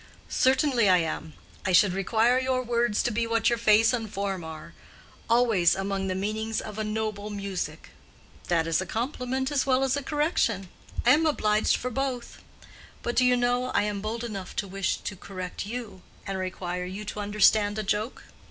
"Certainly 0.29 0.89
I 0.89 0.97
am. 0.97 1.33
I 1.63 1.73
should 1.73 1.93
require 1.93 2.39
your 2.39 2.63
words 2.63 3.03
to 3.03 3.11
be 3.11 3.27
what 3.27 3.49
your 3.49 3.59
face 3.59 3.93
and 3.93 4.11
form 4.11 4.43
are—always 4.43 5.75
among 5.75 6.07
the 6.07 6.15
meanings 6.15 6.59
of 6.59 6.79
a 6.79 6.83
noble 6.83 7.29
music." 7.29 7.91
"That 8.47 8.65
is 8.65 8.81
a 8.81 8.87
compliment 8.87 9.51
as 9.51 9.67
well 9.67 9.83
as 9.83 9.95
a 9.95 10.01
correction. 10.01 10.69
I 11.05 11.11
am 11.11 11.27
obliged 11.27 11.75
for 11.75 11.91
both. 11.91 12.39
But 13.03 13.15
do 13.15 13.23
you 13.23 13.37
know 13.37 13.65
I 13.65 13.83
am 13.83 14.01
bold 14.01 14.23
enough 14.23 14.55
to 14.55 14.67
wish 14.67 14.97
to 14.97 15.15
correct 15.15 15.67
you, 15.67 16.01
and 16.25 16.35
require 16.39 16.83
you 16.85 17.05
to 17.05 17.19
understand 17.19 17.77
a 17.77 17.83
joke?" 17.83 18.23